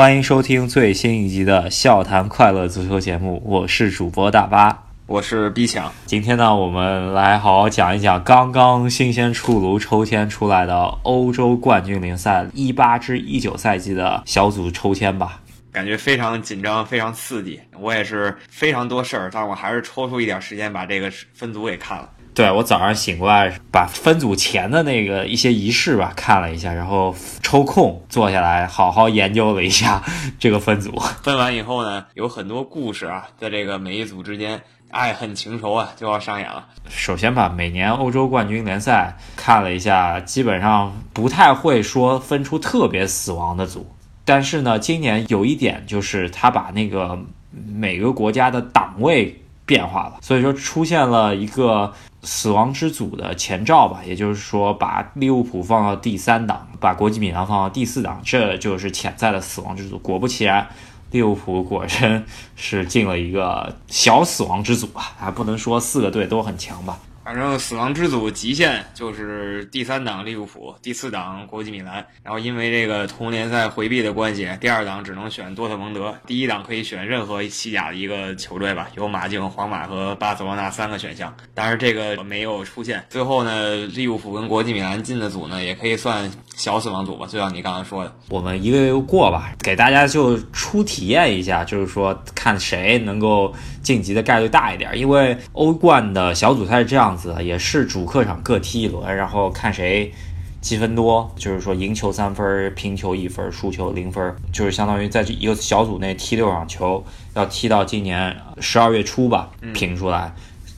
[0.00, 5.92] 欢迎收听最新一集的《笑谈快乐足球》节目，我是主播大巴，我是 B 强。
[6.06, 15.38] 今天呢，我们来好好讲一讲刚刚新鲜出炉抽签出来的欧洲冠军联赛一八至一九赛季的小组抽签吧。
[15.70, 17.60] 感觉非常紧张，非常刺激。
[17.78, 22.08] 我也是非常多事儿，但我还是抽出一点时间把这个分组给看了。
[22.32, 30.02] 对我早上醒过来，把分组前的那个一些仪式吧看了一下，然后抽空坐下来好好研究了一下
[30.38, 30.96] 这个分组。
[31.22, 36.66] 分完以后呢，有很多故事啊，在这个每一组之间，爱恨情仇啊就要上演了。
[36.88, 43.86] 首先吧每年欧洲冠军联赛看了一下，基本上不太会说分出特别死亡的组。
[44.24, 47.18] 但是呢，今年有一点就是他把那个
[47.66, 59.98] 每个国家的档位变化了，所以说出现了一个死亡之组的前兆吧，也就是说把利物浦放到第三档，把国际米兰放到第四档，这就是潜在的死亡之组。
[59.98, 60.68] 果不其然，
[61.10, 62.24] 利物浦果真
[62.56, 66.98] 是进了一个小死亡之组啊，还不能说四个队都很强吧。
[67.30, 72.04] 反正死亡之组极限就是第三档利物浦，第四档国际米兰。
[72.24, 81.32] 然后因为这个同联赛回避的关系，第二档只能选多特蒙德，第一档可以选任何西甲的一个球队吧，有马竞、皇马和巴塞罗那三个选项。
[81.54, 83.06] 但是这个没有出现。
[83.08, 86.28] 最后呢，利物浦跟国际米兰进的组呢，也可以算
[86.60, 88.12] 小死亡组吧，就像你刚刚说的。
[88.28, 93.52] 我们一个一个过吧，给大家就初体验一下，就是说看谁能够
[93.82, 94.96] 晋级的概率大一点。
[94.96, 97.00] 因为欧冠的小组赛是这样。
[97.00, 100.12] 样子也是主客场各踢一轮，然后看谁
[100.60, 107.02] 积分多，就是说赢球三分，平球一分，输球零分，就是相当于在这一个小组内踢六场球，
[107.34, 110.30] 要踢到今年十二月初吧，评出来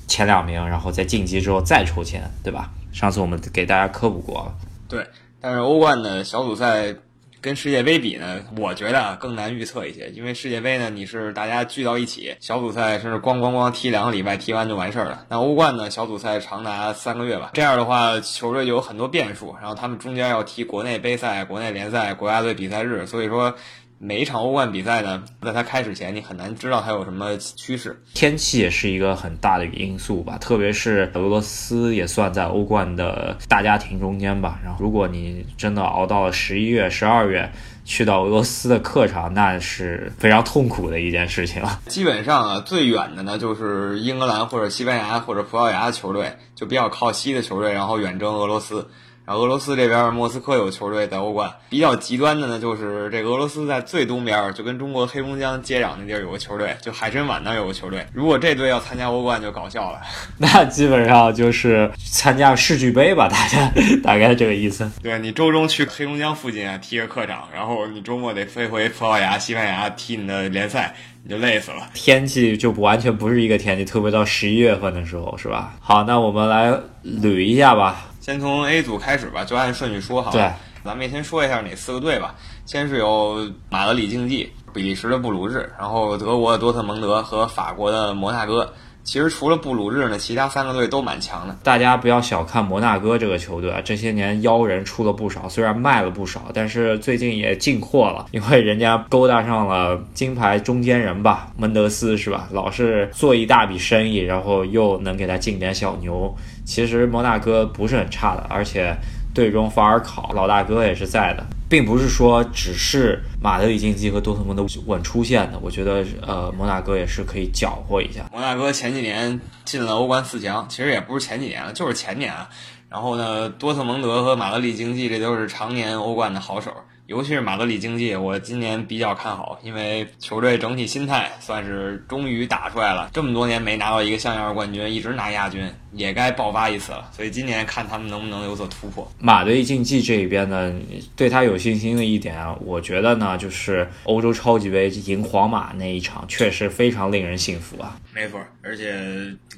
[0.07, 2.71] 前两名，然后在晋级之后再抽签，对吧？
[2.93, 4.55] 上次我们给大家科普过了。
[4.89, 5.05] 对，
[5.43, 6.95] 但是欧冠的小组赛。
[7.43, 15.27] 跟世界杯比呢，我觉得更难预测一些，因为世界杯呢，你是大家聚到一起，小组赛是咣咣咣踢两个礼拜，踢完就完事儿了。
[15.29, 23.57] 那欧冠呢，小组赛长达三个月吧，这样的话，球队就有很多变数，然后他们中间要踢国内杯赛、国内联赛、国家队比赛日，所以说。
[24.05, 28.03] 每一场欧冠比赛呢，在它开始前，你很难知道它有什么趋势。
[28.15, 34.59] 天气也是一个很大的因素吧，特别是俄罗斯也算在欧冠的大家庭中间吧。
[34.65, 37.49] 然后，如果你真的熬到了十一月、十二月，
[37.85, 41.79] 去到俄罗斯的客场，那是非常痛苦的一件事情了。
[41.87, 48.85] 基本上啊，最远的呢就是英格兰或者西班牙或者葡萄牙的球队，就比较靠西的球队，然后远征俄罗斯。
[49.25, 58.05] 然后俄罗斯这边莫斯科有球队在欧冠，比较极端的呢，就是这个俄罗斯在最东边，就跟中国黑龙江接壤那地儿有个球队，就海参崴那有个球队。
[58.13, 60.01] 如果这队要参加欧冠，就搞笑了。
[60.39, 63.73] 那基本上就是参加世俱杯吧，大家
[64.03, 64.91] 大概这个意思。
[65.03, 71.89] 对你周中去黑龙江附近啊踢个客场，然后你周末得飞回葡萄牙、西班牙踢你的联赛，你就累死了。
[71.95, 75.75] 天气就不完全不是一个天气，特别到十一月份的时候，是吧？
[75.81, 76.73] 好，那我们来
[77.05, 78.09] 捋一下吧。
[78.23, 80.31] 先从 A 组开始吧，就按顺序说哈。
[80.31, 80.49] 对，
[80.85, 82.37] 咱们也先说一下哪四个队吧。
[82.65, 88.73] 先是有马德里竞技、比利时的布鲁日，然后德国的多特蒙德和法国的摩纳哥。
[89.05, 91.57] 其实除了布鲁日呢，其他三个队都蛮强的。
[91.63, 102.49] 大家不要小看摩纳哥这个球队啊，这些年妖人出了不少，虽然卖了不少，但是最近也进货了，因为人家勾搭上了金牌中间人吧，门德斯是吧？
[102.53, 106.33] 老是做一大笔生意，然后又能给他进点小牛。
[106.65, 108.97] 其实摩纳哥不是很差的，而且
[109.35, 111.45] 队中法尔考老大哥也是在的。
[111.73, 118.29] 并不是说只是马德里竞技和多特蒙德稳出现的，我觉得呃摩纳哥也是可以搅和一下。
[118.31, 122.47] 摩纳哥前几年进了欧冠四强，其实也不是前几年了，就是前年啊。
[122.91, 126.71] 然后呢，多特蒙德和马德里竞技这都是常年欧冠的好手。
[127.13, 133.11] 尤其是马德里竞技，我今年比较看好，因为球队整体心态算是终于打出来了。
[133.13, 137.11] 这么多年没拿到一个像样的冠军，一直拿亚军，也该爆发一次了。
[137.13, 139.07] 所以今年看他们能不能有所突破。
[139.19, 140.73] 马德里竞技这一边呢，
[141.15, 142.35] 对他有信心的一点，
[142.65, 148.01] 我觉得呢，就是欧洲超级杯赢皇马那一场，确实非常令人信服啊。
[148.15, 148.91] 没错，而且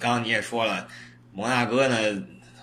[0.00, 0.88] 刚刚你也说了，
[1.32, 1.96] 摩纳哥呢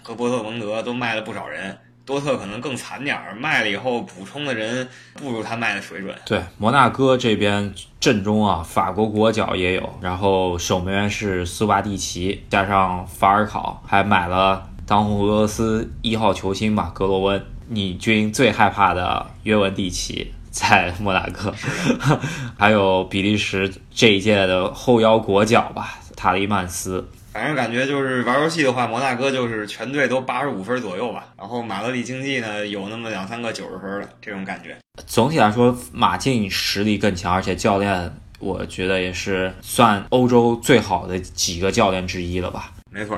[0.04, 1.78] 和波特蒙德都卖了不少人。
[2.12, 6.14] 多特可能更惨点儿，卖了以后补充的人不如他卖的水准。
[6.26, 17.42] 对，摩纳哥这边阵中啊，法国国脚也有，然后守门员是苏巴蒂奇，加上法尔考，还买了当红俄罗斯一号球星吧，格罗温。
[17.70, 21.56] 你军最害怕的约文蒂奇在摩纳哥，
[22.60, 27.08] 还有比利时这一届的后腰国脚吧，塔利曼斯。
[27.32, 34.76] 反正感觉就是玩游戏的话，摩纳哥就是全队都八十五分左右吧，然后马德里竞技呢有那么两三个九十分的这种感觉。
[35.08, 42.74] 总体来说，马竞实力更强，而且教练我觉得也是算欧洲最好的几个教练之一了吧。
[42.92, 43.18] 没错。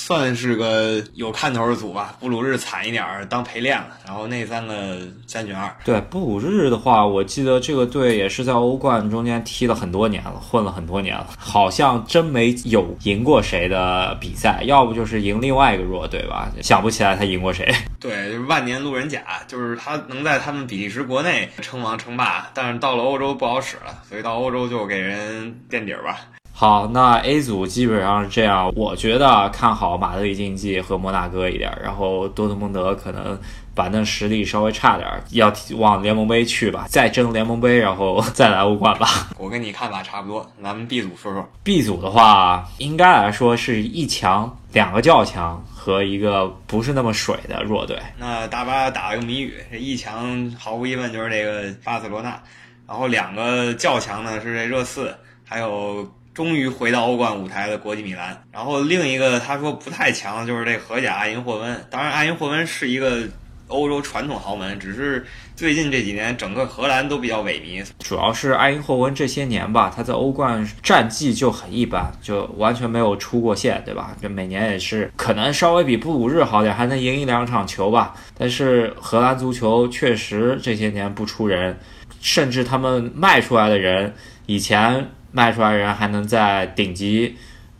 [0.00, 5.70] 算是个有看头的组吧，布鲁日惨一点儿当陪练了，然后那三个三选二。
[5.84, 17.70] 对布鲁日的话，我记得这个队也是在欧冠中间踢了很多年了，混了很多年了，好像真没有赢过谁的比赛，要不就是赢另外一个弱队吧，想不起来他赢过谁。
[18.00, 26.20] 对，就是万年路人甲，就是他能在他们比利时国内称王称霸，但是到了欧洲不好使了，所以到欧洲就给人垫底儿吧。
[26.60, 28.70] 好，那 A 组基本上是这样。
[28.76, 33.40] 我觉得看好马德里竞技和摩纳哥一点，然后多特蒙德可能
[33.74, 39.08] 板凳实力稍微差点，要往联盟杯去吧，再争联盟杯，然后再来欧冠吧。
[39.40, 41.48] 我跟你看法差不多，咱们 B 组说说。
[41.64, 47.98] B 组的话，应该来说是一强、两个较强和一个不是那么水的弱队。
[48.18, 52.38] 那大巴打了个谜语，这一强毫无疑问就是这个巴塞罗那，
[52.86, 56.06] 然后两个较强呢是这热刺，还有。
[56.32, 61.84] 终于回到欧冠舞台的国际米兰，然后另一个他说不太强的，就是这荷甲爱因霍温。
[61.90, 63.22] 当然，爱因霍温是一个
[63.66, 67.84] 欧洲传统豪门，只是最近这几年整个荷兰都比较萎靡。
[67.98, 74.16] 主要是爱因霍温这些年吧，他在欧冠战绩就很一般，就完全没有出过线，对吧？
[74.22, 78.14] 就每年也是可能稍微比布鲁日好点，还能赢一两场球吧。
[78.38, 81.76] 但是荷兰足球确实这些年不出人，
[82.20, 84.14] 甚至他们卖出来的人
[84.46, 85.10] 以前。
[85.32, 87.36] 卖出来人还能在顶级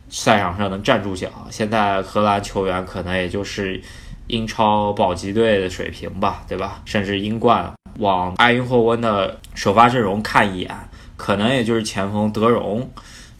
[0.09, 3.81] 赛场上能站住脚，现在荷兰球员可能也就是
[4.27, 6.81] 英超保级队的水平吧，对吧？
[6.85, 10.75] 甚至英冠，往埃因霍温的首发阵容看一眼，
[11.17, 12.89] 可能也就是前锋德容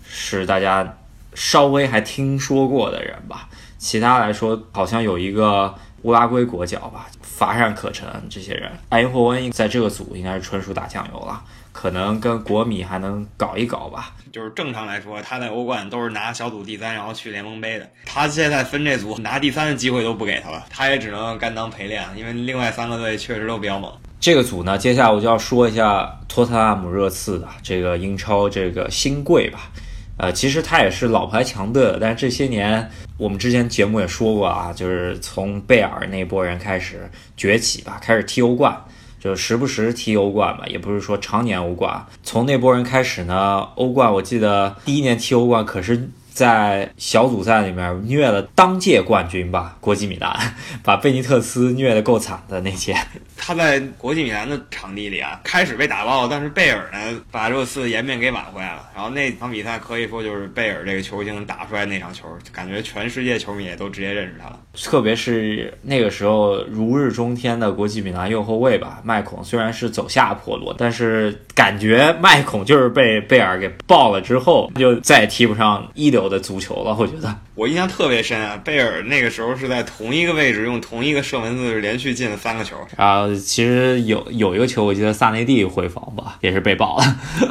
[0.03, 0.97] 是大家
[1.33, 3.47] 稍微还听说过的人吧。
[3.77, 5.73] 其他来说，好像有一个
[6.03, 8.07] 乌拉圭国脚吧，乏善可陈。
[8.29, 11.41] 这些人，埃因霍温在这个组应该是纯属打酱油了。
[11.71, 14.13] 可能跟国米还能搞一搞吧。
[14.31, 17.89] 就是正常来说，他在欧冠都是拿小组第三，然后去联盟杯的。
[18.05, 23.91] 他现在分这组，拿第三的机会都不给他了，他也只能甘当陪练，因为另外三个队确实都比较猛。
[24.21, 29.69] 这个组呢，接下来我就要说一下托特纳姆热刺的这个英超这个新贵吧。
[30.17, 38.79] 呃，其实他也是老牌强队，但是这些年我们之前节目也说过啊，就是从贝尔那波人开始崛起吧，开始踢欧冠。
[39.21, 42.05] 就时不时踢欧冠吧，也不是说常年欧冠。
[42.23, 46.09] 从那波人开始呢，欧冠我记得第一年踢欧冠可是。
[46.33, 52.95] 在小组赛里面虐了当届冠军吧，国际米兰，把贝尼特斯虐得够惨的那届。
[53.35, 58.89] 他在国际米兰的场地里啊，开始被打爆，但是贝尔呢把热刺颜面给挽回来了。
[58.95, 64.57] 然后那场比赛可以说就是贝尔这个球星打出来那场球，感觉全世界球迷也都直接认识他了。
[64.73, 76.21] 特别是那个时候如日中天的国际米兰右后卫吧，麦孔虽然是走下坡路，但是感觉麦孔就是被贝尔给爆了之后，就再也踢不上一流。
[76.31, 78.55] 的足球了，我觉得我印象特别深啊。
[78.63, 82.77] 贝尔那个时候是在同一个位置用同一个射门姿势连续进了三个球。
[82.95, 87.03] 啊其实有有一个球，我记得萨内蒂回防吧，也是被爆了。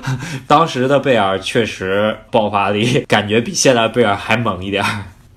[0.48, 4.82] 当时的贝尔确实爆发力感觉比现在贝尔还猛一点。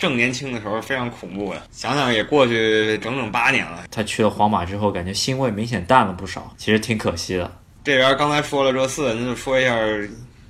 [0.03, 3.85] 正年轻的时候非常恐怖的，想想也过去整整八年了。
[3.89, 7.49] 他去了皇马之后，感觉腥味明显淡了不少，其实挺可惜的。
[7.85, 9.73] 这边刚才说了热刺，那就说一下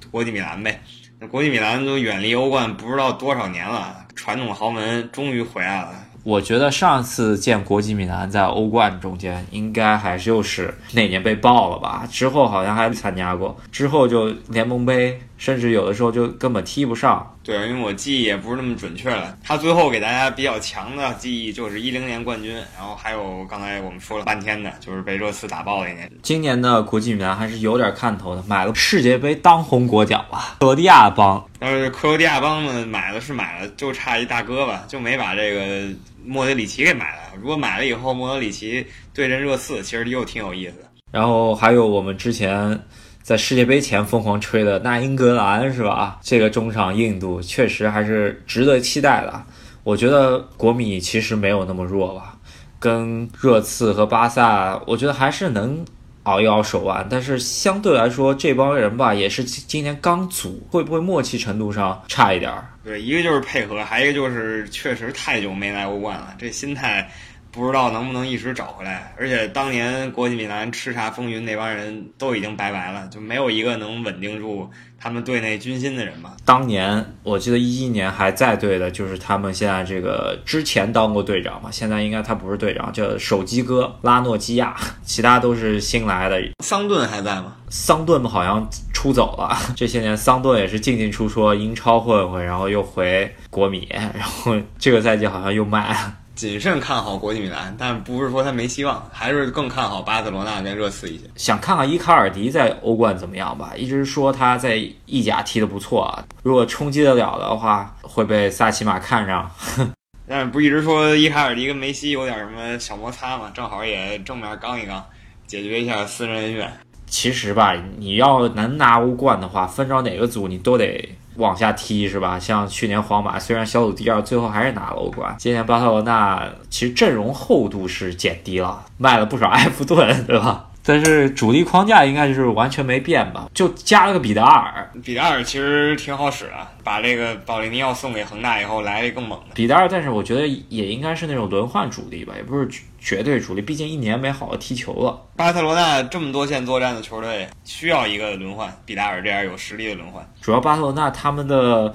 [0.09, 0.81] 国际米兰呗。
[1.19, 5.91] 那国际米兰都远离欧冠不知道多少年了，传统豪门终于回来了。
[6.23, 12.07] 我觉得上次见国际米兰在欧冠中间，应该还是又是那年被爆了吧？
[12.09, 17.35] 之后好像还参加过，之后就联盟杯，甚至有的时候就根本踢不上。
[17.43, 19.37] 对，因为我记忆也不是那么准确了。
[19.43, 26.09] 他最后给大家比较强的记忆就是一零年冠军，然后还有刚才我们说了半天的，就是被热刺打爆那年。
[26.21, 31.45] 今年的国际米兰还是有点看头的，买了世界杯当红国脚啊， 克罗地亚帮。
[31.59, 35.93] 但是克罗地亚帮呢，买了是买了，就差一大哥吧，就没把这个。
[36.25, 40.85] 莫德里奇给买了，如果买了以后，莫德里奇对阵热刺，其实又挺有意思的。
[41.11, 42.79] 然后还有我们之前
[43.23, 46.19] 在世界杯前疯狂吹的那英格兰，是吧？
[46.21, 49.43] 这个中场硬度确实还是值得期待的。
[49.83, 52.37] 我觉得国米其实没有那么弱吧，
[52.79, 55.83] 跟热刺和巴萨，我觉得还是能。
[56.23, 62.63] 熬一熬手腕，但是相对来说，这帮人吧也是今年刚组，会不会默契程度上差一点儿？
[62.81, 67.11] 对，一个就是配合，还有一个就是确实太久没来欧冠了，这心态
[67.53, 69.13] 不知道能不能一时找回来。
[69.17, 74.67] 而且当年国际米兰叱咤风云那帮人都已经拜拜了，就没有一个能稳定住
[74.99, 76.33] 他们队内军心的人嘛。
[76.43, 86.41] 当年我记得一一年还在队的，就是他们现在这个之前当过队长嘛，现在应该他不是队长，叫手机哥拉诺基亚，其他都是新来的。
[86.63, 87.55] 桑顿还在吗？
[87.69, 96.15] 桑顿好像出走了， 这些年桑顿也是进进出出，英超混混，然后又回国米，然后这个赛季好像又卖了。
[96.35, 101.25] 谨慎看好国际米兰，但不是说他没希望，还是更看好巴塞罗那跟热刺一些。
[101.35, 103.73] 想看看伊卡尔迪在欧冠怎么样吧？
[103.77, 104.75] 一直说他在
[105.05, 109.49] 意甲踢得不错啊，如果冲击得了的话，会被萨奇马看上。
[110.27, 113.51] 但是不一直说伊卡尔迪跟梅西有点什么小摩擦嘛？
[113.53, 115.05] 正好也正面刚一刚，
[115.45, 116.71] 解决一下私人恩怨。
[117.13, 122.39] 其实吧，你要能拿欧冠的话，分着哪个组你都得往下踢，是吧？
[122.39, 125.35] 像去年皇马虽然小组第二，最后还是拿了欧冠。
[125.37, 130.71] 今年巴塞罗那其实阵容厚度是减低了，卖了不少 埃弗顿，对吧？
[130.85, 134.89] 但是主力框架应该就是完全没变吧，就加了个比达尔。
[135.03, 139.87] 比达尔其实挺好使的，把这个保利尼奥送给恒大以后，来了一更猛的比达尔。
[139.87, 142.67] 但是我觉得也应该是那种轮换主力吧，也不是
[143.03, 145.21] 绝对主力，毕竟一年没好好踢球了。
[145.35, 150.25] 巴塞罗那这么多线作战的球队，需要一个轮换，比达尔这样有实力的轮换。
[150.41, 151.93] 主要巴塞罗那他们的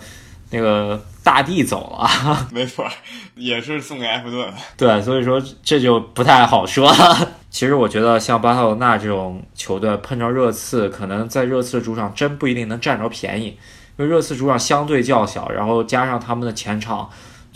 [0.50, 2.86] 那个大帝走了， 没错，
[3.34, 4.52] 也是送给埃弗顿。
[4.76, 7.28] 对，所以说这就不太好说了。
[7.48, 13.46] 其实我觉得像巴塞罗那这种球队碰着热刺，可能在热刺主场真不一定能占着便宜，
[13.96, 17.08] 因为热刺主场相对较小，然后加上他们的前场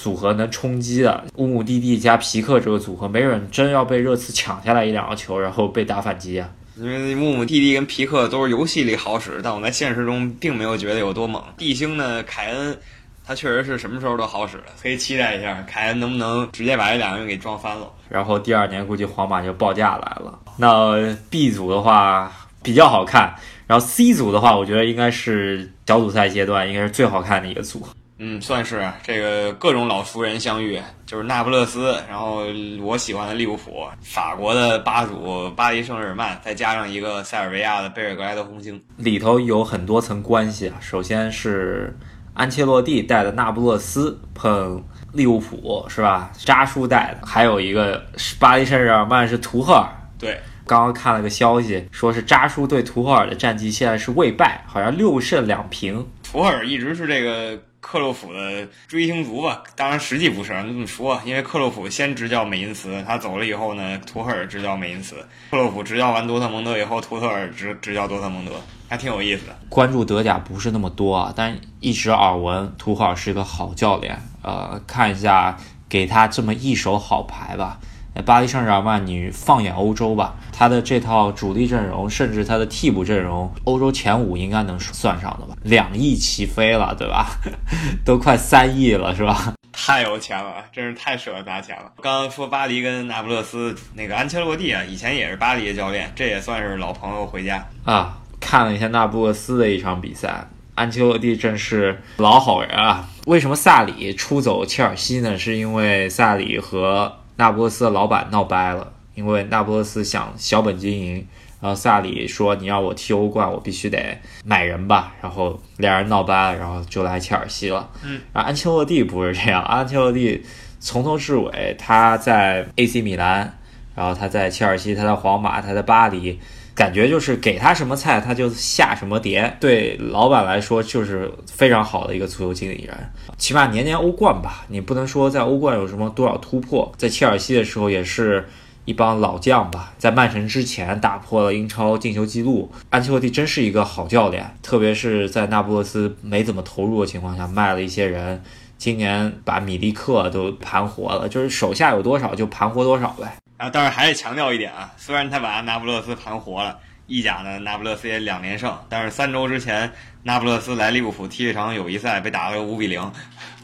[0.02, 6.50] 组合能冲击的乌姆蒂蒂加皮克这个组合，没准真要被热刺抢下来一两个球，然后被打反击啊。
[6.76, 11.40] 因为乌姆蒂蒂跟皮克都是游戏里好使，但我在现实中并没有觉得有多猛。
[11.56, 12.76] 地星呢，凯恩。
[13.24, 17.88] 他确实是什么时候都好使的，可以期待一下凯恩能不能直接把这两个人给撞翻了。
[18.08, 20.36] 然后第二年估计皇马就报价来了。
[20.56, 22.32] 那 B 组的话
[22.64, 23.32] 比较好看，
[23.68, 27.86] 然后 C 组的话，我觉得应该是小组赛阶段应该是最好看的一个组。
[28.24, 32.44] 嗯，算是这个各种老熟人相遇，就是那不勒斯，然后
[32.80, 40.76] 我喜欢的利物浦，法国的巴主巴黎圣日耳曼，再加上一个塞尔维亚的贝尔格莱德红星，里头有很多层关系啊。
[40.80, 41.98] 首先是。
[42.34, 46.32] 安切洛蒂带的那不勒斯碰利物浦是吧？
[46.38, 49.86] 扎叔带的，还有一个是巴黎圣日耳曼是图赫尔。
[50.18, 56.02] 对，刚刚看了个消息，说是扎叔对图赫尔的战绩现在是未败，好像六胜两平。
[56.22, 59.62] 图赫尔一直是这个克洛普的追星族吧？
[59.76, 65.16] 当然实际不是，就这么说，因为克洛普先执教美因茨，他走了以后呢，图赫尔执教美因茨。
[65.50, 68.52] 克洛普执教完多特蒙德以后，图赫尔执执教多特蒙德。
[68.88, 74.20] 还挺有意思的，关注德甲不是那么多啊，但一直耳闻图赫尔是一个好教练。
[74.42, 75.58] 呃，看一下
[75.88, 77.80] 给他这么一手好牌吧。
[78.26, 85.56] 巴黎圣日耳曼，你放眼欧洲吧，他的这套主力阵容，甚至他的替补阵容，欧洲前五应该能算上的吧？
[85.62, 87.38] 两亿起飞了，对吧？
[88.04, 89.54] 都快三亿了，是吧？
[89.72, 91.90] 太有钱了，真是太舍得砸钱了。
[92.02, 98.18] 刚刚说巴黎跟那不勒斯，那个安切洛蒂啊，以前也是巴黎的教练，这也算是老朋友回家啊。
[98.38, 103.08] 看了一下那不勒斯的一场比赛，安切洛蒂真是老好人啊！
[103.26, 105.38] 为什么萨里出走切尔西呢？
[105.38, 111.26] 是因为萨里和那不勒斯的老板闹掰了，因为那不勒斯想小本经营，
[111.60, 117.90] 然后萨里说你要我踢欧冠，我必须得买人吧，然后两人闹掰了，然后就来切尔西了。
[118.04, 120.40] 嗯，而安切洛蒂不是这样，安切洛蒂
[120.78, 123.58] 从头至尾他在 AC 米兰，
[123.96, 126.38] 然后他在切尔西，他在皇马，他在巴黎。
[126.74, 129.56] 感觉就是给他什么菜，他就下什么碟。
[129.60, 132.96] 对老板来说，就是非常好的一个足球经理人。
[133.36, 136.92] 起码年年欧冠吧，你不能说在欧冠有什么多少突破。
[136.96, 138.48] 在切尔西的时候，也是
[138.84, 139.92] 一帮老将吧。
[139.98, 142.70] 在曼城之前，打破了英超进球纪录。
[142.90, 148.42] 安切洛蒂真是一个好教练，特别是在那不勒斯没怎么投入的情况下，卖了一些人。
[148.78, 153.36] 今年把米利克都盘活了，就是手下有多少就盘活多少呗。
[153.62, 156.76] 啊，但是还得强调一点啊，虽然他把那不勒斯盘活了，
[157.06, 159.92] 意甲呢，那不勒斯也两连胜，但是三周之前，
[160.24, 163.00] 那不勒斯来利物浦踢一场友谊赛，被打了个五比零。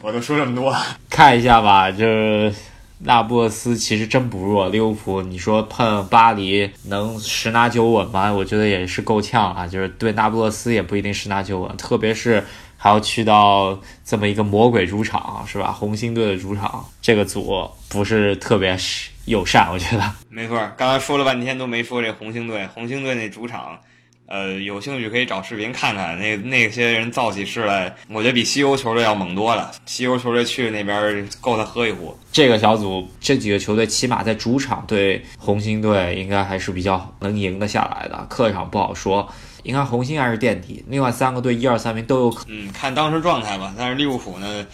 [0.01, 0.73] 我都说这么多，
[1.09, 2.55] 看一下吧，就是
[2.99, 8.31] 那不勒斯其实真不弱，利物浦你说碰巴黎能十拿九稳吗？
[8.31, 12.41] 我觉得也是够呛啊，就是对那不勒斯也不一定十拿九稳，特别是。
[12.81, 15.69] 还要去到这么一个魔鬼主场，是吧？
[15.69, 18.77] 红星队的主场，这个组不是特别
[19.25, 20.11] 友善，我觉得。
[20.29, 22.67] 没错，刚才说了半天都没说这红星队。
[22.73, 23.79] 红星队那主场，
[24.25, 29.71] 呃，有兴趣可以找视频看看，那那些人造起势来，我觉得比西欧球队要猛多了。
[29.85, 32.17] 西欧球队去那边够他喝一壶。
[32.31, 39.27] 这个小组这几个球队起码在主场对红星队应该还是比较能赢得下来的，客场不好说。
[39.63, 42.45] 应该红星还是垫底，另外三个队一二三名都有可。
[42.47, 43.73] 嗯，看当时状态吧。
[43.77, 44.65] 但是利物浦呢？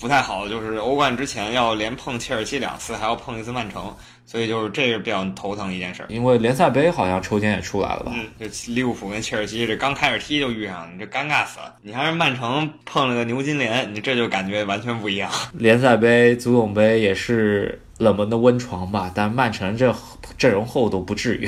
[0.00, 6.06] 不太好，就是欧冠之前要连碰切尔西两次，还要碰一次曼城，所以就是这是比较头疼一件事。
[6.08, 8.12] 因为联赛杯好像抽签也出来了吧？
[8.14, 11.74] 嗯，这利物浦跟切尔西这刚开始踢就遇上，你这尴尬死了。
[11.82, 15.30] 你还是曼城碰了个牛津联，你这就感觉完全不一样。
[15.52, 19.12] 联赛杯、足总杯也是冷门的温床吧？
[19.14, 19.94] 但曼城这
[20.38, 21.46] 阵容厚度不至于。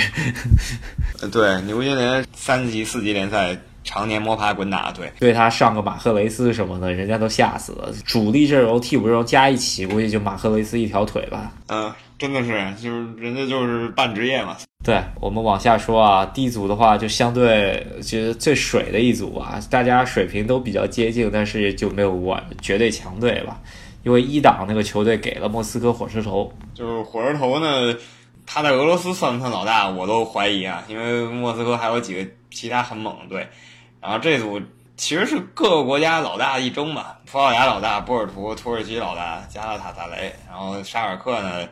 [1.33, 3.57] 对，牛津联三级、四级联赛。
[3.85, 7.93] 常年摸爬滚打，对，对他上个马赫雷斯什么的，人家都吓死了。
[8.05, 11.53] 主力阵容、替补阵容加一起，估计就马赫雷斯一条腿吧。
[11.69, 14.57] 嗯，真的是，就是人家就是半职业嘛。
[14.85, 23.61] 对我们往下说啊，D 组的话就相对觉得最水的一组吧，大家水平都比较接近，但是就没有完绝对强队吧。
[24.03, 27.97] 因为一档那个球队给了莫斯科火车头，就是火车头呢，
[28.45, 33.47] 他在俄罗斯算不算老大，我都怀疑啊，因为莫斯科还有几个其他很猛的队。
[34.03, 34.61] 然后这组
[34.97, 41.69] 其实是各个国家老大一争吧，葡萄牙老大波尔图，土耳其老大加拉塔萨雷，然后沙尔克呢，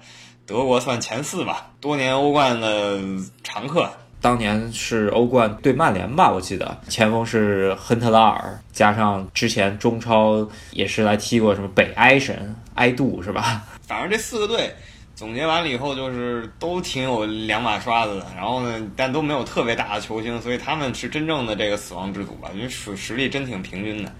[0.46, 3.00] 德国算前四吧，多年欧冠的
[3.42, 13.64] 常客，当年是欧冠对曼联吧，我记得前锋是亨特拉尔，加上之前中超也是来踢过什么北埃神埃杜是吧？
[13.88, 14.72] 反正这四个队。
[15.20, 24.10] 总结完了以后，就是都挺有两把刷子的，然后呢，但都没有特别大的球星，所以他们是真正的这个死亡之组吧，因为实实力真挺平均的。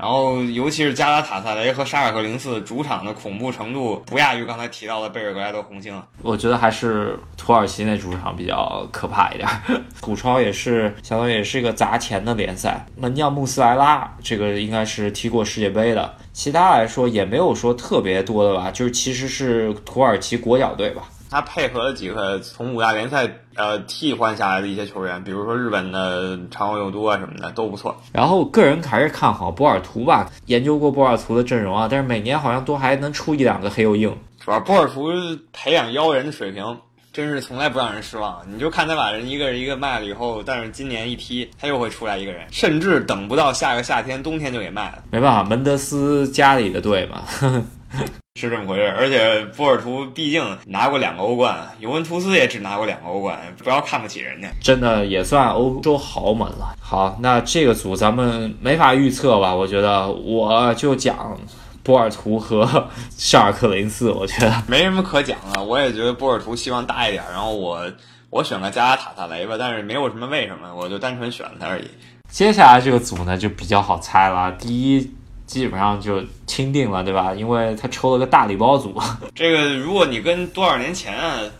[0.00, 6.02] 然后，尤其是加拉塔萨雷和沙尔克零四主场的恐怖程度，不亚于刚才提到的贝尔格莱德红星。
[6.22, 9.46] 我觉得还是土耳其那主场比较可怕一点。
[10.00, 12.82] 土超也是相当于也是一个砸钱的联赛。
[12.96, 21.02] 门将穆斯莱拉这个应该是踢过世界杯的，其他来说也没有说特别多的吧，就是其实是土耳其国脚队吧。
[21.30, 27.96] 他配合了几个从五大联赛呃替换下来的一些球员，比如说日本的长尾佑都啊什么的都不错。
[28.12, 34.16] 然后个人还是看好波尔图吧，研究过波尔图的阵容啊，但是每年好像都还能出一两个黑又硬。
[34.44, 35.10] 主要波尔图
[35.52, 36.78] 培养妖人的水平
[37.12, 38.42] 真是从来不让人失望。
[38.48, 45.02] 你就看他把人一个人一个卖了以后，但是今年一踢他又会出来一个人，甚至等不到下个夏天冬天就给卖了。
[45.10, 47.22] 没办法，门德斯家里的队嘛。
[48.40, 56.74] 是这么回事，而且波尔图毕竟拿过两个欧冠，尤文图斯也只拿过两个欧冠，不要看不起人家，真的也算欧洲豪门了。
[56.80, 59.54] 好，那这个组咱们没法预测吧？
[59.54, 61.36] 我觉得我就讲
[61.82, 65.62] 波尔图和 沙尔克零四，我觉得没什么可讲的。
[65.62, 67.84] 我也觉得波尔图希望大一点，然后我
[68.30, 71.84] 我选个加拉塔萨雷吧，但是没有什么为什么，我就单纯选了他而已。
[72.30, 75.14] 接下来这个组呢就比较好猜了，第一。
[75.50, 77.34] 基本上就钦定了，对吧？
[77.34, 78.96] 因为他抽了个大礼包组。
[79.34, 81.12] 这个如果你跟多少年前，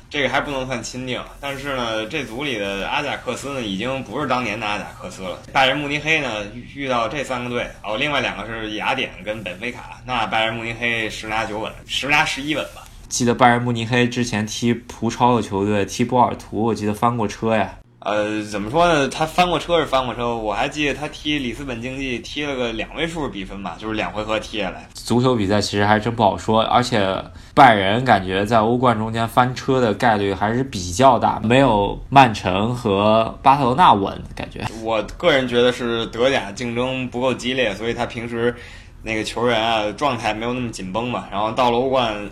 [0.08, 1.20] 这个还不能算钦定。
[1.40, 5.36] 但是呢，这组里的阿贾克斯呢，已经不是当年的阿贾克斯了。
[5.52, 6.28] 拜仁慕尼黑呢，
[6.72, 10.00] 遇到这三个队，哦，另外两个是雅典跟本菲卡。
[10.06, 12.82] 那拜仁慕尼黑十拿九稳，十拿十一稳吧。
[13.08, 17.74] 记得拜仁慕尼黑之前踢葡超的球队踢波尔图，我记得翻过车呀。
[18.00, 19.06] 呃，怎么说呢？
[19.08, 24.88] 他翻过车是翻过车，我还记得他踢里斯本竞技踢了个两位数比分吧，就是两回合踢下来。
[24.94, 27.14] 足球比赛其实还真不好说，而且
[27.54, 34.64] 拜仁感觉在欧冠中间翻车的概率还是比较大，没有曼城和巴塞罗那稳，感觉。
[34.82, 38.56] 我个人觉得是德甲竞争不够激烈，所以他平时
[39.02, 42.30] 那个球员啊状态没有那么紧绷嘛，然后到了欧冠。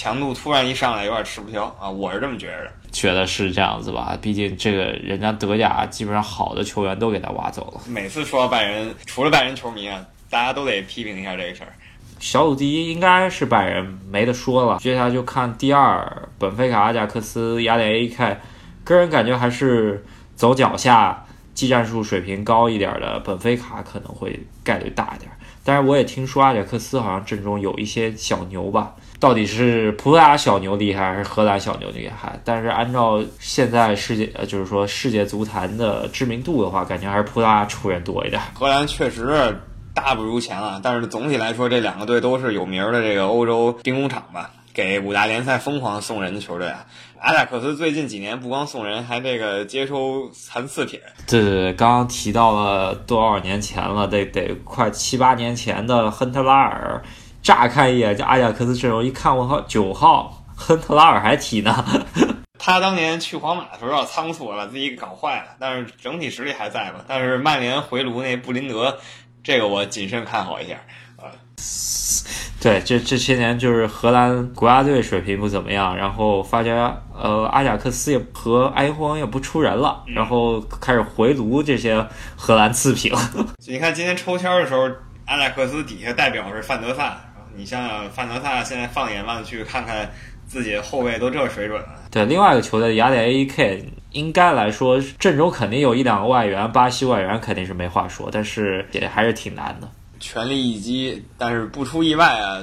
[0.00, 1.86] 强度突然一上来，有点吃不消啊！
[1.86, 4.16] 我是这么觉着的，觉得是这样子吧。
[4.22, 7.82] 毕竟这个人家德甲基本上好的球员都给他挖走了。
[7.86, 11.74] 每次说到拜仁，除了拜仁球迷啊，大家都得批评一下这个事儿。
[12.18, 14.78] 小组第一应该是拜仁，没得说了。
[14.78, 18.38] 接下来就看第二，本菲卡、阿贾克斯、雅典 A.K。
[18.82, 20.02] 个人感觉还是
[20.34, 25.30] 走脚下，技战术水平高一点的本菲卡可能会概率大一点。
[25.62, 28.94] 但是我也听说阿贾克斯好像阵中有一些小牛吧。
[29.20, 32.40] 到底是葡萄牙小牛厉害还是荷兰小牛厉害？
[32.42, 38.40] 但是按照现在世界呃，就是说世界足坛的知名度的话，感觉还是葡萄牙出人多一点。
[38.54, 39.60] 荷兰确实
[39.92, 46.86] 大不如前了，但是总体来说，这两个队都是有名的这个欧洲兵工厂吧，给五大联赛疯狂送人的球队啊。
[47.20, 50.98] 阿贾克斯最近几年不光送人，还这个接收残次品。
[51.26, 54.08] 对对对，刚刚提到了多少年前了？
[54.08, 57.02] 得得快七八年前的亨特拉尔。
[57.42, 61.84] 乍看一眼，这阿贾克斯阵容一看，我靠，九号亨特拉尔还踢呢。
[62.58, 67.02] 他当年去皇马的时候有点仓促，把自己给搞坏了，但是整体实力还在吧？
[67.08, 68.98] 但是曼联回炉那布林德，
[69.42, 70.74] 这个我谨慎看好一下
[71.16, 71.32] 啊。
[72.60, 76.74] 对，这这些年就是荷兰国家队水平不怎么样，然后发觉
[77.18, 83.10] 呃阿贾克斯也和埃因霍温也不出人了，然后开始回炉这些荷兰次品。
[83.66, 84.82] 你看今天抽签的时候，
[85.24, 87.18] 阿贾克斯底下代表是范德萨，
[87.56, 90.10] 你想想范德萨现在放眼望去，看看
[90.46, 91.88] 自己的后卫都这水准了。
[92.10, 99.88] 对，另外一个球队雅典 AEK 应该来说郑州肯定有一两个外援，巴西外援肯定是没话说，但是也还是挺难的。
[100.18, 102.58] 全力一击，但是不出意外啊，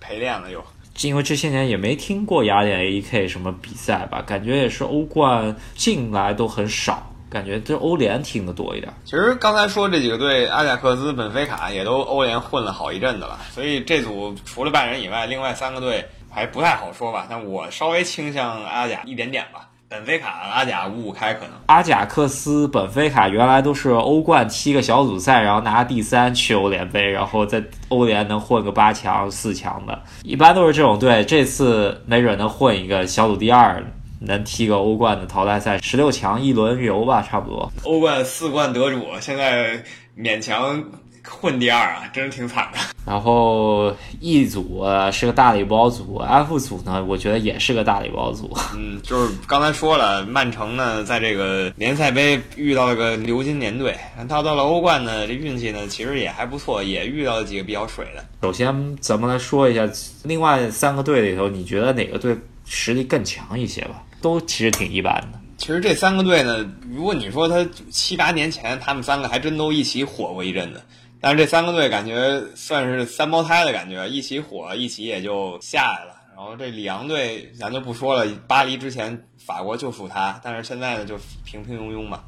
[0.00, 0.64] 陪练了又。
[1.00, 8.92] 因为这些年也没听过雅典 AEK 什么比赛吧，感觉也是欧冠进来都很少，感觉这欧联听得多一点。
[9.06, 17.26] 其实刚才说这几个队，阿贾克斯、本菲卡也都欧联混了好一阵子了，所以这组除了拜仁以外，另外三个队还不太好说吧。
[17.30, 19.68] 但我稍微倾向阿贾一点点吧。
[19.88, 21.50] 本菲卡、阿贾五五开可能。
[21.66, 31.22] 阿贾克斯、本菲卡原来都是欧冠踢个小组赛，然后拿第三去欧联杯，然后在欧联能混个八强、四强的，一般都是这种队。
[31.26, 33.84] 这次没准能混一个小组第二，
[34.24, 37.70] 能踢个欧冠的淘汰赛，十六强一轮游吧，差不多。
[37.84, 39.82] 欧冠四冠得主现在
[40.16, 40.82] 勉强。
[41.24, 42.78] 混第二啊，真是挺惨的。
[43.06, 48.50] 然后 E 组是个大礼包组，F 组呢，我觉得也是个大礼包组。
[48.74, 53.96] 嗯，就是刚才说了，曼城呢在这个联赛杯遇到了个牛津联队，
[54.28, 58.24] 他到了欧冠呢，这运气呢其实也还不错，也遇到了几个比较水的。
[58.42, 59.88] 首先，咱们来说一下
[60.24, 64.02] 另外三个队里头，你觉得哪个队实力更强一些吧？
[64.22, 65.38] 都其实挺一般的。
[65.58, 70.80] 其实这三个队呢，如果你说他七八年前他们三个还真都一起火过一阵子。
[71.20, 76.16] 但是这三个队感觉算是三胞胎的感觉，一起火，一起也就下来了。
[76.34, 82.24] 然后这里昂队咱就不说了，巴黎之前法国就属他，但是现在呢就平平庸庸吧。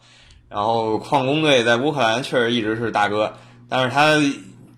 [0.49, 3.35] 然后矿工队在乌克兰确实一直是大哥，
[3.69, 4.15] 但是他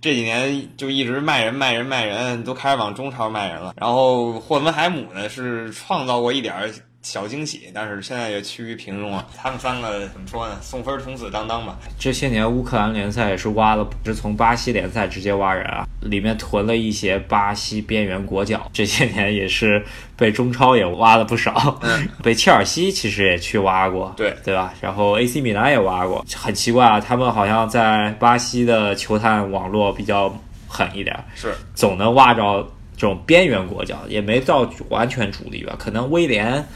[0.01, 3.75] 这几年就一直卖人卖人卖人，都开始往中超卖人了。
[3.77, 6.71] 然后霍芬海姆呢是创造过一点儿。
[7.07, 9.25] 小惊喜，但是现在也趋于平庸了。
[9.37, 10.57] 他们三个怎么说呢？
[10.61, 11.79] 送分童子当当吧。
[11.97, 18.69] 这些年乌克兰联赛也是挖了，是从巴西联赛直接挖人啊，里面囤了一些巴西边缘国脚。
[18.73, 19.81] 这些年也是
[20.17, 21.81] 被中超也挖了不少，
[22.25, 24.75] 被切尔西其实也去挖过，对对吧？
[24.81, 35.77] 然后 AC 米兰也挖过，很奇怪啊，他们好像在巴西的球探网络比较狠一点，是总能挖着这种边缘国脚，也没到完全主力吧？
[35.79, 36.67] 可能威廉。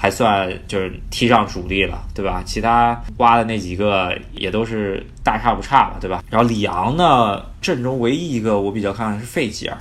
[0.00, 2.40] 还算就是踢上主力了，对吧？
[2.46, 6.22] 其他挖的那几个也都是大差不差吧，对吧？
[6.30, 9.76] 然后里昂呢，阵中唯一一个我比较看的是费吉尔，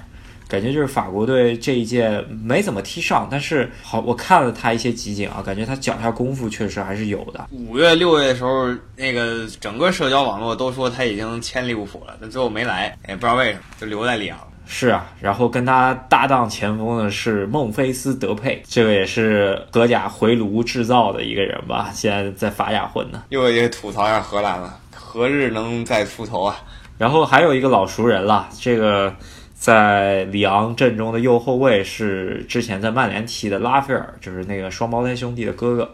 [0.48, 7.48] 感觉就是法国队这一届没怎么踢上，但是好，我看了他一些集锦啊，感觉他脚下功夫确实还是有的。
[7.52, 14.40] 五月六月的时候，那个整个社交网络都说他已经签利物浦了，但最后没来，也不知道为什么就留在里昂。
[14.70, 23.24] 是啊，然后跟他搭档前锋的是孟菲斯德佩，这个也是荷甲回炉制造的一个人吧，现在在法甲混呢。
[23.30, 26.58] 又也吐槽一下荷兰了，何日能再出头啊？
[26.98, 29.16] 然后还有一个老熟人了，这个
[29.54, 35.90] 在里昂阵中的右后卫是之前在曼联踢的拉斐尔，就是那个双胞胎兄弟的哥哥。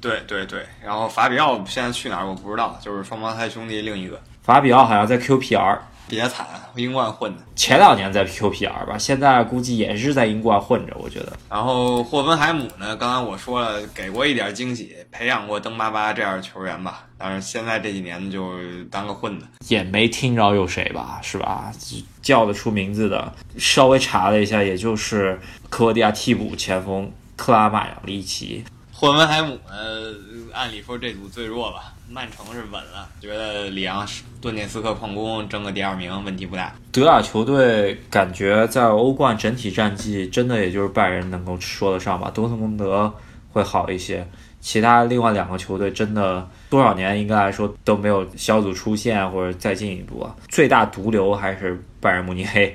[0.00, 4.20] 对对对，然后法比奥现在去哪儿我不知道，就是双胞胎兄弟另一个。
[4.42, 5.78] 法比奥好像在 QPR。
[6.08, 7.42] 比较惨，英冠混的。
[7.56, 11.32] 前两年在 QPR 吧，现在估计也是在英冠混着，我觉得。
[11.48, 17.04] 然后霍芬海姆呢，刚才我说了，给过一点惊喜，培养过登巴巴这样的球员吧。
[17.16, 18.58] 但是现在这几年就
[18.90, 21.72] 当个混的，也没听着有谁吧，是吧？
[22.20, 25.38] 叫得出名字的，稍微查了一下，也就是
[25.70, 28.62] 克罗地亚替补前锋克拉马扬利奇。
[28.96, 30.14] 霍芬海姆呢，
[30.52, 31.92] 按理说这组最弱吧。
[32.08, 34.06] 曼城是稳了，觉得里昂、
[34.40, 36.72] 顿涅茨克矿工争个第二名问题不大。
[36.92, 43.12] 德甲球队感觉在欧冠整体战绩真的也就是拜仁能够说得上吧，多特蒙德
[43.52, 44.24] 会好一些。
[44.64, 50.34] 其他另外两个球队真的多少年应该来说都没有小组出线或者再进一步啊！
[50.48, 52.74] 最大毒瘤还是拜仁慕尼黑，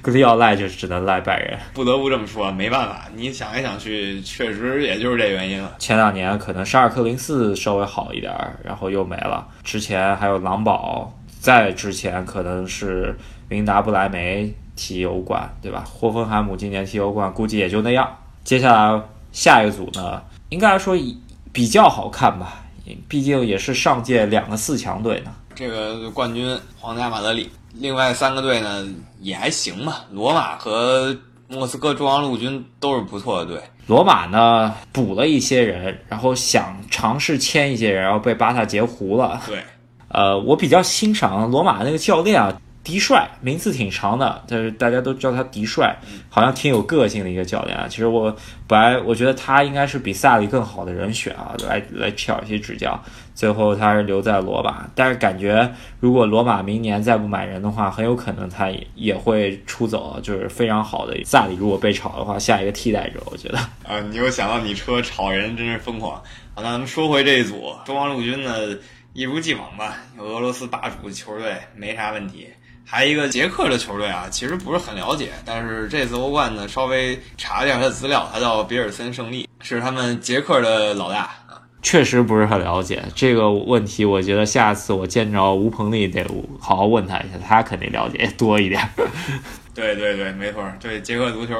[0.00, 1.58] 格里奥赖就只能赖拜仁。
[1.74, 5.74] 不得不这么说，没办法，你想来想去，确实也就是这原因了。
[5.78, 9.46] 前两年可能沙尔克零四稍微好一点，然后又没了。
[9.62, 13.14] 之前还有狼堡，在之前可能是
[13.50, 15.84] 云达不莱梅踢欧冠，对吧？
[15.86, 18.08] 霍芬海姆今年踢欧冠，估计也就那样。
[18.42, 19.02] 接下来
[19.32, 20.22] 下一个组呢？
[20.50, 20.96] 应该来说
[21.52, 22.62] 比较好看吧，
[23.08, 25.32] 毕竟也是上届两个四强队呢。
[25.54, 28.86] 这个冠军皇家马德里，另外三个队呢
[29.20, 30.04] 也还行吧。
[30.10, 31.16] 罗马和
[31.48, 33.62] 莫斯科中央陆军都是不错的队。
[33.86, 39.40] 罗马呢补了一些人，然后想尝试签一些人，然后被巴萨截胡了。
[39.46, 39.62] 对，
[40.08, 42.52] 呃，我比较欣赏罗马那个教练啊。
[42.90, 45.96] 迪帅名字挺长的，但是大家都叫他迪帅，
[46.28, 47.86] 好像挺有个性的一个教练啊。
[47.88, 48.34] 其实我
[48.66, 53.00] 本来我觉得他应该是比萨里更好的人选啊，来来挑一些指教。
[53.32, 61.54] 最后他是留在罗马，但是感觉如果罗马明年再不买人的话，很有可能他也也会出走，就是非常好的萨里。
[61.54, 63.58] 如果被炒的话，下一个替代者，我觉得。
[63.84, 66.16] 啊，你又想到你车炒人，真是疯狂。
[66.56, 68.52] 好，那咱们说回这一组，中方陆军呢，
[69.12, 72.48] 一如既往吧，有俄罗斯霸主球队，没啥问题。
[72.84, 81.62] 还一个捷克的球队啊，其实不是很了解，但是这次欧冠呢，稍微查了一下他的资料，他叫比尔森胜利，是他们捷克的老大啊。
[81.82, 86.24] 确实不是很了解这个问题，我觉得下次我见着吴鹏立得
[86.60, 88.86] 好好问他一下，他肯定了解多一点。
[89.74, 91.54] 对对对，没错，对捷克足球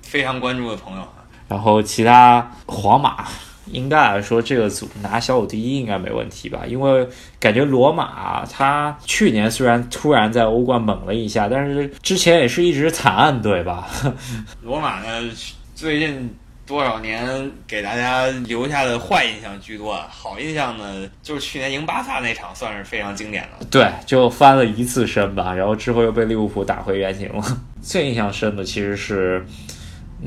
[0.00, 1.06] 非常关注的朋友。
[1.48, 3.26] 然后其他皇马。
[3.72, 6.62] 应该来说，这个组拿小组第一应该没问题吧？
[6.66, 7.06] 因为
[7.40, 13.88] 感觉罗马他去年虽然突然在欧冠猛了一下，但是之前也是一直惨案队吧？
[14.62, 15.30] 罗马呢，
[15.74, 16.34] 最近
[16.66, 23.66] 多少年给大家留下的坏印象居多，好印象呢，就是去年赢巴萨那场算是非常经典的。
[23.70, 27.42] 对，就翻了一次身吧，然后之后又被利物浦打回原形了。
[27.80, 29.44] 最印象深的其实是。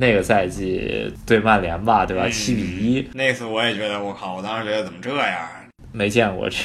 [0.02, 2.28] 那个赛季对曼联吧，对吧？
[2.28, 4.36] 七比一，那次我也觉得，我靠！
[4.36, 5.48] 我当时觉得怎么这样？
[5.92, 6.58] 没见过这，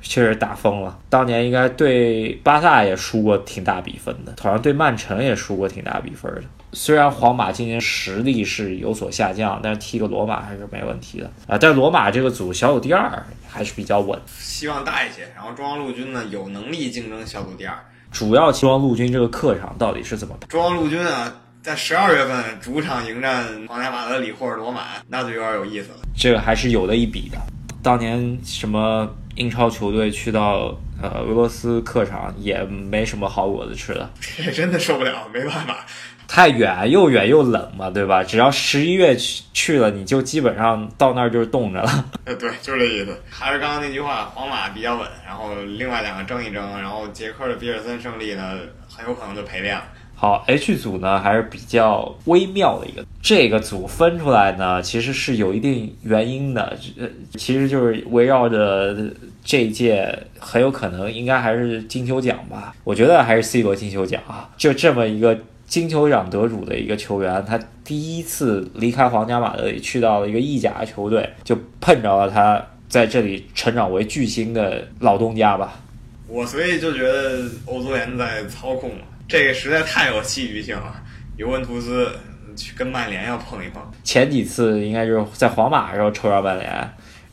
[0.00, 0.98] 确实打疯了。
[1.10, 6.42] 当年应该对巴萨也输过挺大比分的，好像对曼城也输过挺大比分的。
[6.72, 11.58] 虽然皇马今年实力是有所下降，但是踢个罗马还是没问题的啊。
[11.58, 15.28] 但罗马这个组小组第二还是比较稳，希望大一些。
[15.36, 17.76] 然后中央陆军呢，有能力竞争小组第二。
[18.10, 20.34] 主要希望陆军这个客场到底是怎么？
[20.48, 21.30] 中央陆军啊。
[21.62, 25.98] 在十二月份主场迎战皇家马德里或者罗马，那就有点有意思了。
[26.16, 27.36] 这个还是有的一比的。
[27.82, 34.10] 当年什么英超球队去到呃俄罗斯客场也没什么好果子吃的，
[34.42, 35.84] 这真的受不了，没办法，
[36.26, 38.24] 太远又远又冷嘛，对吧？
[38.24, 42.04] 只要十一月去去了，你就基本上到那儿就是冻着了。
[42.24, 43.14] 呃，对，就是这意思。
[43.28, 49.84] 还是刚刚那句话，皇马比较稳，然后另外两个争一争，然后捷克的比尔森胜利呢，很有可能就陪练了。
[50.20, 58.94] 好，H 组呢还是比较微妙的一个，这个组分出来呢，其实是有一定原因的，呃，其实就是围绕着
[59.42, 75.80] 这一届很有可能应该还是金球奖吧，我觉得还是 C 罗金球奖啊，就这么一个金球奖得主的一个球员，他第一次离开皇家马德里去到了一个意甲球队，就碰着了他在这里成长为巨星的老东家吧，
[76.28, 78.90] 我所以就觉得欧足联在操控。
[79.30, 80.92] 这个实在太有戏剧性了，
[81.36, 82.10] 尤文图斯
[82.56, 83.80] 去跟曼联要碰一碰。
[84.02, 86.68] 前几次应该就是在皇马的时候抽着曼联，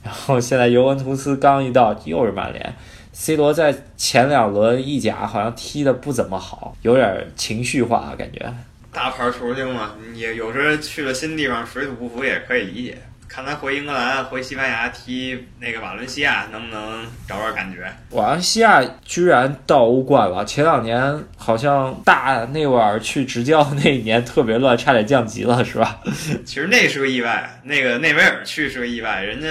[0.03, 2.75] 然后现在尤文图斯刚一到又是曼联。
[3.13, 8.53] C 罗在前两轮意甲好像踢的不怎么好，有点情绪化感觉。
[8.91, 12.95] 大牌球星嘛，也有时候去了新地方水土不服也可以理解。
[13.27, 17.85] 看他回英格兰、回西班牙踢那个瓦伦西亚，能不能找找感觉？
[18.11, 20.43] 瓦伦西亚居然到欧冠了！
[20.45, 25.99] 前两年好像大内维尔去执教那一年特别乱，差点降级了，是吧？
[26.45, 29.21] 其实那是个意外，那个内维尔去是个意外。
[29.21, 29.47] 人家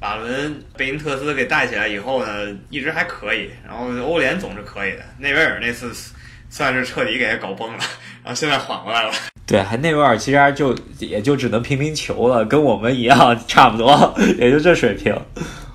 [0.00, 5.00] 瓦伦贝因特斯给带起来以后呢，一直还可以，然后欧联总是可以的。
[5.18, 5.92] 内维尔那次
[6.50, 7.78] 算是彻底给他搞崩了，
[8.24, 9.12] 然后现在缓过来了。
[9.46, 15.14] 对，还内维尔其实就也就只能平平球了，跟我们一样差不多，也就这水平。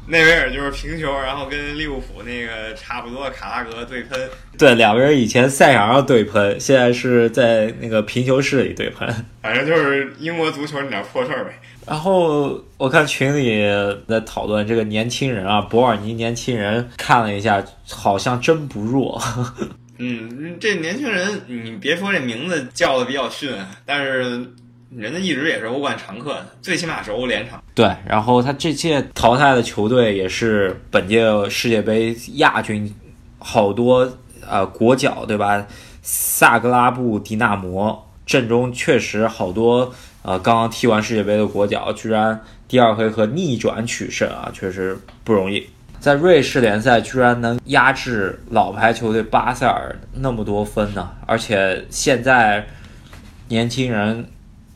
[0.07, 4.19] 内维尔就是平球，然后跟利物浦那个差不多，卡拉格对喷。
[4.57, 9.07] 对，两个人以前赛场上对喷，现在是在那个平球室里对喷。
[9.43, 11.51] 反正就是英国足球那点破事儿呗。
[11.85, 13.63] 然后我看群里
[14.07, 19.21] 在讨论这个年轻人啊，博尔尼年轻人，看了一下，好像真不弱。
[20.01, 23.51] 嗯，这年轻人，你别说这名字叫的比较逊，
[23.85, 24.19] 但是
[24.95, 27.61] 人家一直也是欧冠常客，最起码是欧联场。
[27.75, 32.91] 对，然后他这届淘汰的球队也是本届世界杯亚军，
[33.39, 34.09] 好多
[34.47, 35.67] 呃国脚对吧？
[36.01, 45.67] 萨格拉布迪纳摩阵中确实好多呃刚刚踢完世界杯的国脚，居然第二回合逆转取胜啊，确实不容易。
[45.99, 51.11] 在瑞士联赛居然能压制老牌球队巴塞尔那么多分呢？
[51.25, 52.65] 而且现在
[53.49, 54.25] 年轻人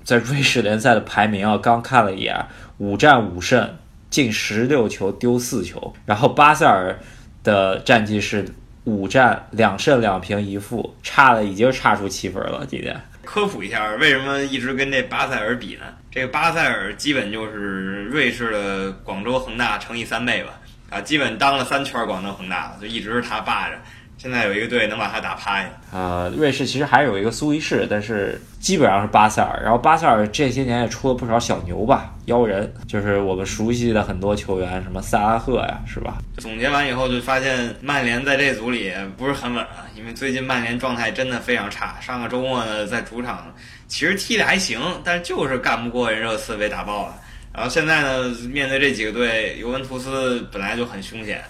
[0.04, 2.46] 在瑞士联赛的排名啊，刚看了一眼，
[2.78, 3.78] 五战五胜，
[4.10, 5.94] 进十六球，丢四球。
[6.06, 7.00] 然后巴塞尔
[7.42, 8.46] 的战绩是
[8.84, 12.66] 五战两胜两平一负，差了已经差出七分了。
[12.66, 15.84] 今天科普一下，为什么一直跟这巴塞尔比呢？
[16.12, 20.52] 这个巴塞尔基本就是瑞士的广州恒大乘以三倍吧，
[20.94, 23.76] 啊，基本当了三圈广东恒大，就一直是他霸着。
[24.16, 25.70] 现在有一个队能把他打趴下。
[25.92, 29.60] 呃，瑞士其实还有一个苏黎世，但是基本上是巴塞尔。
[29.62, 36.20] 然后巴塞尔这些年也出了不少小牛吧，妖人，就是我们熟悉的很多球员，什么萨拉赫呀，是吧？
[36.38, 41.96] 总结完以后就发现曼联在这组里不是很稳啊，因为最近曼联状态真的非常差。
[42.00, 43.54] 上个周末呢，在主场
[43.88, 47.16] 其实踢的还行，但是就是干不过人热刺，被打爆了。
[47.54, 51.44] 然后现在呢，面对这几个队，尤文图斯本来就很凶险，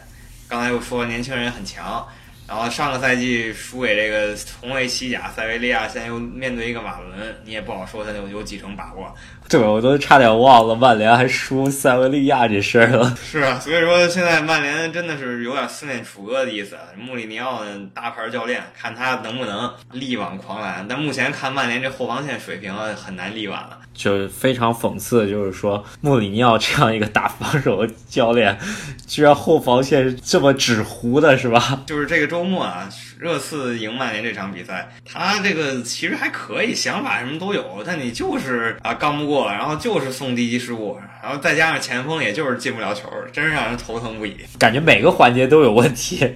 [0.48, 2.06] 刚才又说年轻人很强。
[2.46, 9.16] 然后上个赛季输给这个同为西甲塞维利亚，现在又面对一个马伦，你也不好说他有有几成把握。
[9.50, 13.16] 对，我都差点忘了曼联还输塞维利亚这事儿了。
[13.24, 16.76] 是啊，所以说现在曼联真的是有点四面楚歌的意思。
[16.98, 20.86] 穆里尼奥呢，大牌教练，看他能不能力挽狂澜。
[20.90, 23.78] 但目前看曼联这后防线水平很难力挽了。
[23.94, 28.58] 就非常讽刺，就是说穆里尼奥这样一个打防守的教练，
[29.06, 31.84] 居然后防线这么纸糊的，是吧？
[31.86, 32.90] 就是这个周末啊，
[33.24, 44.36] 热刺赢曼联这场比赛，他这个其实还可以，想法什么都有，但你就是啊刚不过，然后就是送低级失误，然后再加上前锋也就是进不了球，真是让人头疼不已。
[44.60, 46.30] 感觉每个环节都有问题。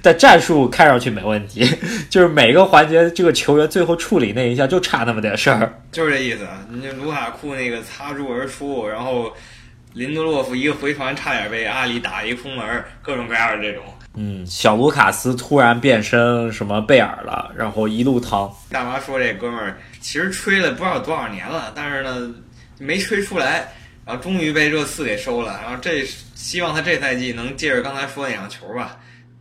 [0.00, 1.68] 但战术看上去没问题，
[2.08, 6.46] 就是每个环节这个球员最后处理那一下就差那么点事儿，就是这意思。
[6.70, 9.32] 你就卢卡库那个擦柱而出，然后
[9.92, 13.82] 林德洛夫一个回传差点被阿里打一空门，各种各样的这种。
[14.20, 18.52] 嗯，小卢卡斯突然变身什么贝尔了，然后一路趟。
[18.68, 22.34] 大妈说这哥们儿其实吹了不知道多少年了，但是呢
[22.78, 23.72] 没吹出来，
[24.04, 25.60] 然后终于被热刺给收了。
[25.62, 26.04] 然后这
[26.34, 28.96] 希望他这赛季能借着刚才说那两球吧。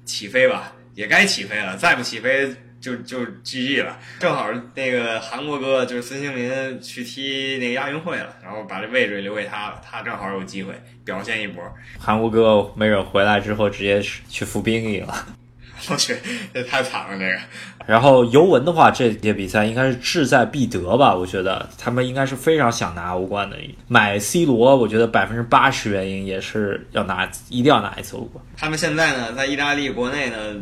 [0.06, 1.76] 起飞吧，也该起飞了。
[1.76, 2.56] 再不起飞，
[2.88, 3.98] 就就 GG 了。
[4.18, 10.74] 正好那个韩国哥就是孙兴民去踢那个亚运会了，然后把这位置留给他了，他正好有机会
[11.04, 11.62] 表现一波。
[12.00, 15.14] 韩国哥没准回来之后直接去服兵役了。
[15.90, 16.18] 我去，
[16.54, 17.40] 这太惨了这个。
[17.86, 21.14] 然后尤文的话，这届比赛应该是志在必得吧？
[21.14, 23.58] 我觉得他们应该是非常想拿欧冠的。
[23.88, 28.44] 买 C 罗，我觉得百分之八十原因也是要拿，一定要拿一次欧冠。
[28.58, 30.56] 他们现在呢，在意大利国内呢，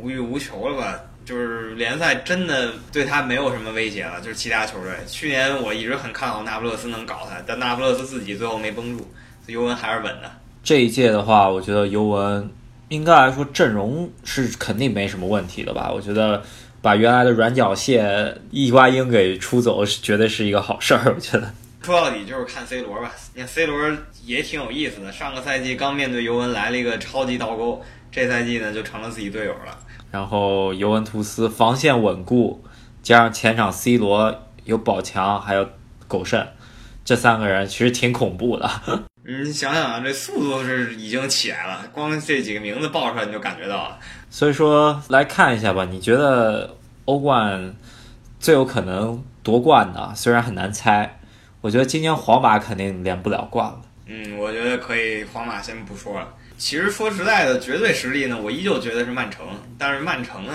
[0.00, 1.00] 无欲无求了吧？
[1.24, 4.20] 就是联赛真的对他没有什么威胁了。
[4.20, 9.10] 就是其他球队，去年我一直很看好那不勒斯能搞他，但那不勒斯自己最后没绷住，
[9.46, 10.30] 尤文还是稳的。
[10.62, 12.50] 这一届的话，我觉得尤文。
[12.88, 15.92] 应该来说，阵容是肯定没什么问题的吧？
[15.94, 16.42] 我觉得
[16.82, 21.00] 把原来的软脚蟹伊瓜因给出走，绝对是一个好事儿。
[21.14, 23.12] 我觉得说到底就是看 C 罗吧。
[23.32, 27.80] 你看 C 罗也挺有意思的，上个赛季刚面对尤文来了一个超级倒钩，
[28.10, 29.78] 这赛季呢就成了自己队友了。
[30.10, 32.64] 然后尤文图斯防线稳固，
[33.02, 35.68] 加上前场 C 罗有宝强，还有
[36.08, 36.46] 狗剩，
[37.04, 38.68] 这三个人其实挺恐怖的。
[39.22, 43.98] 你想想啊，这速度是已经起来了，光这几个名字报出来你就感觉到了。
[44.30, 47.76] 所以说来看一下吧，你觉得欧冠
[48.40, 51.20] 最有可能夺冠的，虽然很难猜，
[51.60, 53.80] 我觉得今年皇马肯定连不了冠了。
[54.12, 56.34] 嗯，我觉得可以，皇马先不说了。
[56.58, 59.46] 其实说实在的，绝对实力呢，我依旧觉得是曼城。
[59.78, 60.52] 但是曼城呢，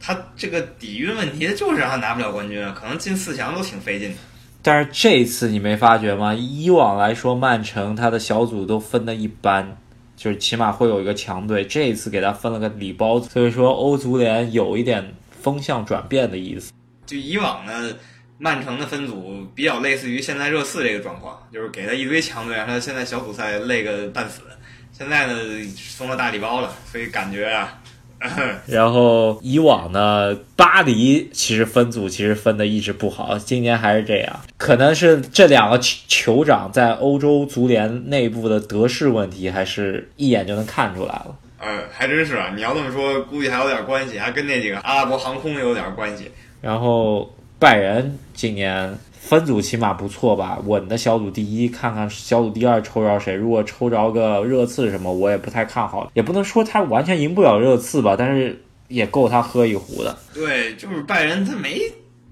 [0.00, 4.16] 他这个底蕴问题，就是让他拿不了冠军啊，可能进四强都挺费劲的。
[4.62, 6.32] 但是这次你没发觉吗？
[6.32, 9.76] 以往来说，曼城他的小组都分的一般，
[10.16, 11.62] 就是起码会有一个强队。
[11.62, 16.72] 这一次给他分了个礼包，所以说欧足联有一点风向转变的意思。
[17.04, 17.92] 就以往呢，
[18.38, 24.42] 曼城的分组比较类似于现在热刺这个状况，就是给他一堆强队，让他现在小组赛累个半死。
[24.92, 25.34] 现在呢，
[25.74, 27.78] 送了大礼包了，所以感觉啊。
[28.66, 41.36] 然后以往呢，巴黎其实分组其实分的一直不好，今年还是这样，可能是这两个酋长在欧洲足联内部的得势问题，还是一眼就能看出来了。
[41.58, 46.30] 呃，还真是啊，你要这么说，估计还有点关系，还跟那几个阿拉伯航空有点关系。
[46.62, 48.98] 然后拜仁今年。
[49.18, 53.34] 分组起码不错吧，稳的小组第一，看看小组第二抽着谁。
[53.34, 56.08] 如果抽着个热刺什么，我也不太看好。
[56.14, 60.16] 也不能说他完全赢不了热刺吧，但是也够他喝一壶的。
[60.32, 61.80] 对，就是拜仁他没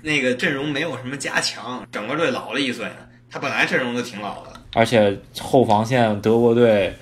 [0.03, 2.87] 那个阵容，没有什么加强，整个队老了一岁。
[3.29, 6.95] 他本来阵容就挺老的，而且后防线德国队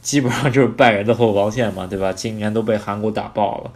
[0.00, 2.12] 基本上就是拜仁的后防线嘛，对吧？
[2.12, 3.72] 今年都被韩国打爆了。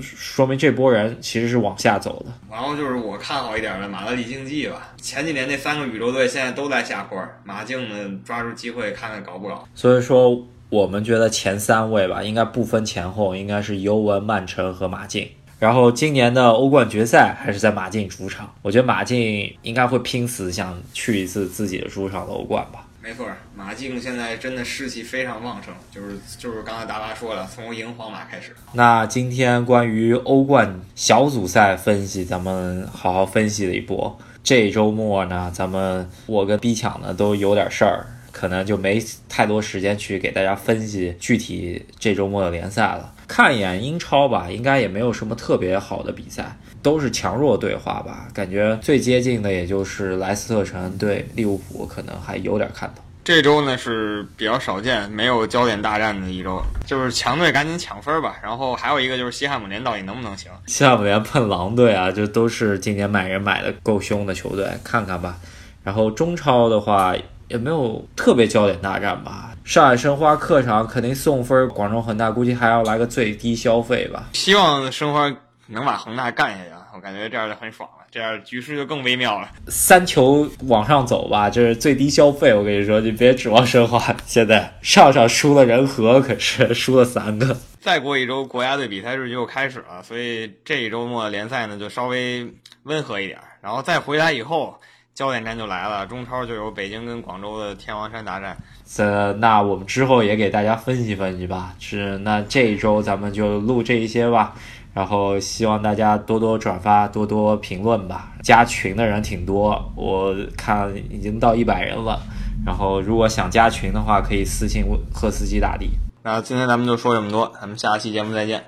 [0.00, 2.32] 说明这波人其实是往下走的。
[2.50, 4.92] 然后就是我看好一点的马德里竞技吧。
[5.00, 9.66] 前几年那三个宇宙队现在都在下坡，马竞呢抓住机会看看搞不搞。
[9.74, 15.28] 所以说我们觉得前三位吧，应该不分前后，应该是尤文、曼城和马竞。
[15.58, 22.85] 然后今年的欧冠决赛还是在马竞主场，我觉得马竞应该会拼死想去一次自己的主场的欧冠吧。
[23.06, 28.50] 没错，马竞现在真的士气非常旺盛，就是就是刚才达拉说了，从赢皇马开始。
[28.72, 34.18] 那今天关于欧冠小组赛分析，咱们好好分析了一波。
[34.42, 43.14] 这周末呢，咱们我跟 B 抢呢都有点事儿，可能就没太多时间去给大家分析具体这周末的联赛了。
[43.28, 46.56] 看一眼英超吧，应该也没有什么特别好的比赛，
[46.86, 48.28] 都是强弱对话吧。
[48.32, 53.02] 感觉最接近的也就是莱斯特城对利物浦，可能还有点看头。
[53.24, 58.36] 这周呢是比较少见，没有焦点大战的一周，就是强队赶紧抢分吧。
[58.40, 60.48] 然后还有一个就是西汉姆联到底能不能行？
[60.66, 65.38] 西汉姆联碰狼队啊，这都是今年买人买的够凶的球队，看看吧。
[65.82, 67.16] 然后中超的话
[67.48, 69.50] 也没有特别焦点大战吧。
[69.64, 74.28] 上海申花客场肯定送分，广州恒大估计还要来个最低消费吧。
[74.34, 75.28] 希望申花
[75.66, 76.75] 能把恒大干下去，我
[77.06, 79.48] 感觉这样就很爽了，这样局势就更微妙了。
[79.68, 82.52] 三球往上走吧，就是最低消费。
[82.52, 84.12] 我跟你说，你别指望申花。
[84.26, 87.56] 现在上上输了人和，可是输了三个。
[87.80, 92.52] 再过一周，国家队比赛日就开始了，所以这一周末联赛呢就稍微
[92.82, 93.38] 温和一点。
[93.60, 94.76] 然后再回来以后。
[95.14, 98.54] 焦点战就来了，中超就有北京跟广州的天王山大战。
[98.98, 101.74] 呃，那我们之后也给大家分析分析吧。
[101.78, 104.54] 是，那这一周咱们就录这一些吧。
[104.96, 108.32] 然后希望大家多多转发，多多评论吧。
[108.42, 112.18] 加群的人挺多，我看已经到一百人了。
[112.64, 115.90] 然后如果想加群的话，可以私信赫斯基大帝。
[116.22, 118.64] 那今天咱们就说这么多，咱们下期节目再见。